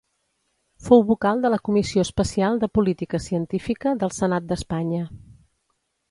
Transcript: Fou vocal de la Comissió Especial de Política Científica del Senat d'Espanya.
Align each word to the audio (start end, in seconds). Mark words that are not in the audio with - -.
Fou 0.85 1.01
vocal 1.09 1.41
de 1.43 1.51
la 1.55 1.59
Comissió 1.67 2.05
Especial 2.07 2.57
de 2.63 2.69
Política 2.77 3.19
Científica 3.25 3.93
del 4.05 4.15
Senat 4.21 4.47
d'Espanya. 4.53 5.03